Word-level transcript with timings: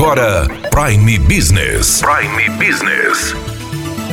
agora 0.00 0.48
Prime 0.70 1.18
Business. 1.18 2.00
Prime 2.00 2.48
Business. 2.56 3.34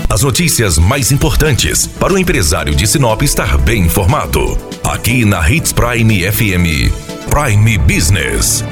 As 0.09 0.21
notícias 0.21 0.77
mais 0.77 1.13
importantes 1.13 1.87
para 1.87 2.11
o 2.11 2.17
empresário 2.17 2.75
de 2.75 2.85
Sinop 2.85 3.21
estar 3.21 3.57
bem 3.57 3.83
informado. 3.83 4.57
Aqui 4.83 5.23
na 5.23 5.49
Hits 5.49 5.71
Prime 5.71 6.29
FM. 6.29 6.91
Prime 7.29 7.77
Business. 7.77 8.65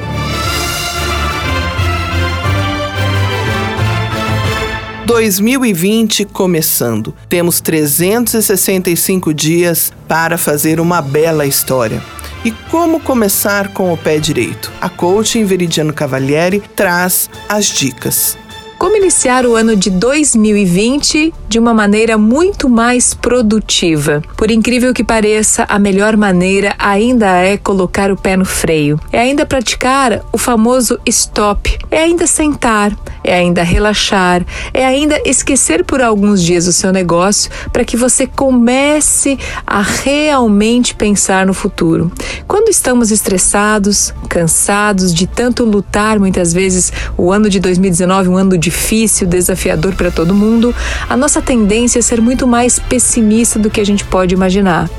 ...2020 5.05 6.25
começando. 6.25 7.15
Temos 7.29 7.61
365 7.61 9.33
dias 9.33 9.93
para 10.05 10.37
fazer 10.37 10.81
uma 10.81 11.01
bela 11.01 11.45
história. 11.45 12.03
E 12.45 12.51
como 12.69 12.99
começar 12.99 13.69
com 13.69 13.91
o 13.91 13.97
pé 13.97 14.19
direito? 14.19 14.71
A 14.79 14.87
coaching 14.87 15.45
Veridiano 15.45 15.91
Cavalieri 15.91 16.61
traz 16.75 17.27
as 17.49 17.65
dicas. 17.65 18.37
Como 18.77 18.95
iniciar 18.95 19.47
o 19.47 19.55
ano 19.55 19.75
de 19.75 19.89
2020 19.89 21.33
de 21.49 21.57
uma 21.57 21.73
maneira 21.73 22.19
muito 22.19 22.69
mais 22.69 23.15
produtiva? 23.15 24.21
Por 24.37 24.51
incrível 24.51 24.93
que 24.93 25.03
pareça, 25.03 25.65
a 25.67 25.79
melhor 25.79 26.15
maneira 26.15 26.75
ainda 26.77 27.35
é 27.35 27.57
colocar 27.57 28.11
o 28.11 28.15
pé 28.15 28.37
no 28.37 28.45
freio. 28.45 28.99
É 29.11 29.21
ainda 29.21 29.43
praticar 29.43 30.23
o 30.31 30.37
famoso 30.37 30.99
stop. 31.07 31.79
É 31.89 32.03
ainda 32.03 32.27
sentar, 32.27 32.95
é 33.25 33.35
ainda 33.35 33.63
relaxar, 33.63 34.45
é 34.73 34.85
ainda 34.85 35.19
esquecer 35.25 35.83
por 35.83 36.01
alguns 36.01 36.41
dias 36.41 36.67
o 36.67 36.73
seu 36.73 36.91
negócio 36.91 37.49
para 37.73 37.83
que 37.83 37.97
você 37.97 38.27
comece 38.27 39.37
a 39.65 39.81
realmente 39.81 40.95
pensar 40.95 41.45
no 41.45 41.53
futuro. 41.53 42.11
Quando 42.47 42.69
estamos 42.69 43.11
estressados, 43.11 44.13
cansados 44.29 45.13
de 45.13 45.25
tanto 45.25 45.65
lutar, 45.65 46.19
muitas 46.19 46.53
vezes 46.53 46.93
o 47.17 47.31
ano 47.31 47.49
de 47.49 47.59
2019, 47.59 48.29
um 48.29 48.37
ano 48.37 48.57
difícil, 48.57 49.27
desafiador 49.27 49.95
para 49.95 50.11
todo 50.11 50.33
mundo, 50.33 50.73
a 51.09 51.17
nossa 51.17 51.41
tendência 51.41 51.99
é 51.99 52.01
ser 52.01 52.21
muito 52.21 52.45
mais 52.45 52.77
pessimista 52.77 53.57
do 53.57 53.69
que 53.69 53.81
a 53.81 53.85
gente 53.85 54.05
pode 54.05 54.33
imaginar. 54.33 54.89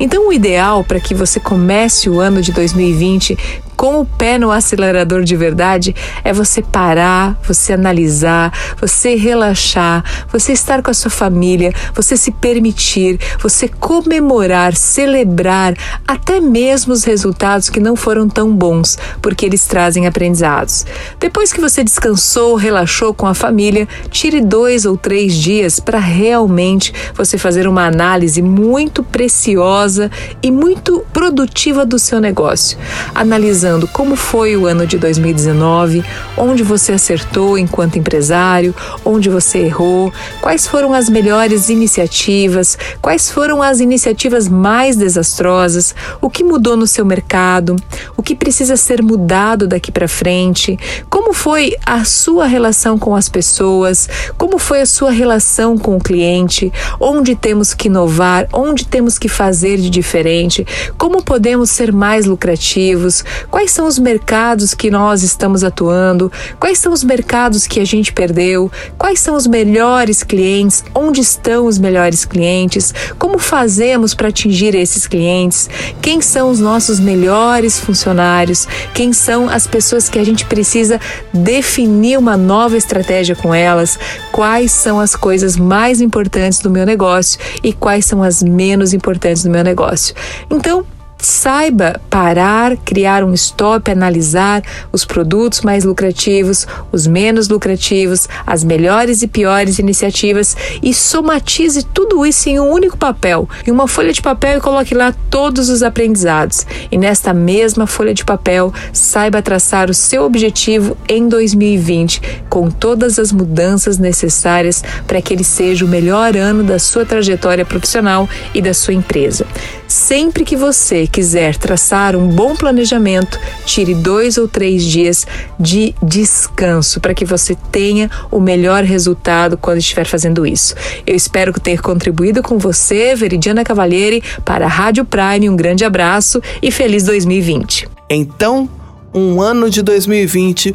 Então, 0.00 0.28
o 0.28 0.32
ideal 0.32 0.82
para 0.82 1.00
que 1.00 1.14
você 1.14 1.38
comece 1.38 2.10
o 2.10 2.20
ano 2.20 2.42
de 2.42 2.52
2020 2.52 3.36
com 3.76 4.00
o 4.00 4.06
pé 4.06 4.38
no 4.38 4.50
acelerador 4.50 5.22
de 5.22 5.36
verdade 5.36 5.94
é 6.24 6.32
você 6.32 6.62
parar, 6.62 7.38
você 7.46 7.74
analisar, 7.74 8.52
você 8.80 9.14
relaxar, 9.14 10.02
você 10.32 10.52
estar 10.52 10.82
com 10.82 10.90
a 10.90 10.94
sua 10.94 11.10
família, 11.10 11.72
você 11.94 12.16
se 12.16 12.30
permitir, 12.30 13.20
você 13.38 13.68
comemorar, 13.68 14.74
celebrar 14.74 15.74
até 16.08 16.40
mesmo 16.40 16.92
os 16.92 17.04
resultados 17.04 17.68
que 17.68 17.78
não 17.78 17.94
foram 17.94 18.28
tão 18.28 18.54
bons, 18.54 18.98
porque 19.20 19.44
eles 19.44 19.66
trazem 19.66 20.06
aprendizados. 20.06 20.86
Depois 21.20 21.52
que 21.52 21.60
você 21.60 21.84
descansou, 21.84 22.54
relaxou 22.54 23.12
com 23.12 23.26
a 23.26 23.34
família, 23.34 23.86
tire 24.10 24.40
dois 24.40 24.86
ou 24.86 24.96
três 24.96 25.34
dias 25.34 25.78
para 25.78 25.98
realmente 25.98 26.94
você 27.14 27.36
fazer 27.36 27.68
uma 27.68 27.86
análise 27.86 28.40
muito 28.40 29.02
preciosa 29.02 30.10
e 30.42 30.50
muito 30.50 31.04
produtiva 31.12 31.84
do 31.84 31.98
seu 31.98 32.20
negócio, 32.20 32.78
analisando 33.14 33.65
analisando 33.66 33.88
como 33.88 34.14
foi 34.14 34.56
o 34.56 34.66
ano 34.66 34.86
de 34.86 34.96
2019, 34.96 36.04
onde 36.36 36.62
você 36.62 36.92
acertou 36.92 37.58
enquanto 37.58 37.98
empresário, 37.98 38.74
onde 39.04 39.28
você 39.28 39.58
errou, 39.58 40.12
quais 40.40 40.66
foram 40.66 40.94
as 40.94 41.08
melhores 41.08 41.68
iniciativas, 41.68 42.78
quais 43.02 43.30
foram 43.30 43.62
as 43.62 43.80
iniciativas 43.80 44.48
mais 44.48 44.96
desastrosas, 44.96 45.94
o 46.20 46.30
que 46.30 46.44
mudou 46.44 46.76
no 46.76 46.86
seu 46.86 47.04
mercado, 47.04 47.76
o 48.16 48.22
que 48.22 48.34
precisa 48.34 48.76
ser 48.76 49.02
mudado 49.02 49.66
daqui 49.66 49.90
para 49.90 50.08
frente, 50.08 50.78
como 51.10 51.32
foi 51.32 51.74
a 51.84 52.04
sua 52.04 52.46
relação 52.46 52.98
com 52.98 53.14
as 53.14 53.28
pessoas, 53.28 54.08
como 54.38 54.58
foi 54.58 54.80
a 54.80 54.86
sua 54.86 55.10
relação 55.10 55.76
com 55.76 55.96
o 55.96 56.00
cliente, 56.00 56.72
onde 57.00 57.34
temos 57.34 57.74
que 57.74 57.88
inovar, 57.88 58.46
onde 58.52 58.86
temos 58.86 59.18
que 59.18 59.28
fazer 59.28 59.78
de 59.78 59.90
diferente, 59.90 60.66
como 60.96 61.22
podemos 61.22 61.70
ser 61.70 61.92
mais 61.92 62.26
lucrativos, 62.26 63.24
Quais 63.56 63.70
são 63.70 63.86
os 63.86 63.98
mercados 63.98 64.74
que 64.74 64.90
nós 64.90 65.22
estamos 65.22 65.64
atuando? 65.64 66.30
Quais 66.60 66.78
são 66.78 66.92
os 66.92 67.02
mercados 67.02 67.66
que 67.66 67.80
a 67.80 67.86
gente 67.86 68.12
perdeu? 68.12 68.70
Quais 68.98 69.18
são 69.18 69.34
os 69.34 69.46
melhores 69.46 70.22
clientes? 70.22 70.84
Onde 70.94 71.22
estão 71.22 71.64
os 71.64 71.78
melhores 71.78 72.26
clientes? 72.26 72.92
Como 73.18 73.38
fazemos 73.38 74.12
para 74.12 74.28
atingir 74.28 74.74
esses 74.74 75.06
clientes? 75.06 75.70
Quem 76.02 76.20
são 76.20 76.50
os 76.50 76.60
nossos 76.60 77.00
melhores 77.00 77.80
funcionários? 77.80 78.68
Quem 78.92 79.14
são 79.14 79.48
as 79.48 79.66
pessoas 79.66 80.06
que 80.10 80.18
a 80.18 80.24
gente 80.24 80.44
precisa 80.44 81.00
definir 81.32 82.18
uma 82.18 82.36
nova 82.36 82.76
estratégia 82.76 83.34
com 83.34 83.54
elas? 83.54 83.98
Quais 84.32 84.70
são 84.70 85.00
as 85.00 85.16
coisas 85.16 85.56
mais 85.56 86.02
importantes 86.02 86.58
do 86.58 86.68
meu 86.68 86.84
negócio 86.84 87.40
e 87.64 87.72
quais 87.72 88.04
são 88.04 88.22
as 88.22 88.42
menos 88.42 88.92
importantes 88.92 89.42
do 89.44 89.48
meu 89.48 89.64
negócio? 89.64 90.14
Então, 90.50 90.84
saiba 91.18 92.00
parar, 92.10 92.76
criar 92.78 93.24
um 93.24 93.32
stop, 93.34 93.90
analisar 93.90 94.62
os 94.92 95.04
produtos 95.04 95.62
mais 95.62 95.84
lucrativos, 95.84 96.66
os 96.92 97.06
menos 97.06 97.48
lucrativos, 97.48 98.28
as 98.46 98.62
melhores 98.62 99.22
e 99.22 99.28
piores 99.28 99.78
iniciativas 99.78 100.56
e 100.82 100.92
somatize 100.92 101.82
tudo 101.82 102.24
isso 102.24 102.48
em 102.48 102.60
um 102.60 102.70
único 102.70 102.96
papel, 102.96 103.48
em 103.66 103.70
uma 103.70 103.88
folha 103.88 104.12
de 104.12 104.22
papel 104.22 104.58
e 104.58 104.60
coloque 104.60 104.94
lá 104.94 105.14
todos 105.30 105.68
os 105.68 105.82
aprendizados. 105.82 106.66
E 106.90 106.98
nesta 106.98 107.32
mesma 107.32 107.86
folha 107.86 108.14
de 108.14 108.24
papel, 108.24 108.72
saiba 108.92 109.42
traçar 109.42 109.90
o 109.90 109.94
seu 109.94 110.24
objetivo 110.24 110.96
em 111.08 111.28
2020, 111.28 112.44
com 112.56 112.70
todas 112.70 113.18
as 113.18 113.32
mudanças 113.32 113.98
necessárias 113.98 114.82
para 115.06 115.20
que 115.20 115.34
ele 115.34 115.44
seja 115.44 115.84
o 115.84 115.88
melhor 115.88 116.34
ano 116.34 116.64
da 116.64 116.78
sua 116.78 117.04
trajetória 117.04 117.66
profissional 117.66 118.26
e 118.54 118.62
da 118.62 118.72
sua 118.72 118.94
empresa. 118.94 119.46
Sempre 119.86 120.42
que 120.42 120.56
você 120.56 121.06
quiser 121.06 121.56
traçar 121.56 122.16
um 122.16 122.28
bom 122.28 122.56
planejamento, 122.56 123.38
tire 123.66 123.94
dois 123.94 124.38
ou 124.38 124.48
três 124.48 124.82
dias 124.82 125.26
de 125.60 125.94
descanso 126.02 126.98
para 126.98 127.12
que 127.12 127.26
você 127.26 127.54
tenha 127.70 128.10
o 128.30 128.40
melhor 128.40 128.84
resultado 128.84 129.58
quando 129.58 129.80
estiver 129.80 130.06
fazendo 130.06 130.46
isso. 130.46 130.74
Eu 131.06 131.14
espero 131.14 131.52
ter 131.60 131.82
contribuído 131.82 132.42
com 132.42 132.56
você, 132.56 133.14
Veridiana 133.14 133.64
Cavalieri, 133.64 134.22
para 134.46 134.64
a 134.64 134.68
Rádio 134.68 135.04
Prime. 135.04 135.50
Um 135.50 135.56
grande 135.56 135.84
abraço 135.84 136.40
e 136.62 136.70
feliz 136.70 137.04
2020. 137.04 137.86
Então, 138.08 138.66
um 139.12 139.42
ano 139.42 139.68
de 139.68 139.82
2020 139.82 140.74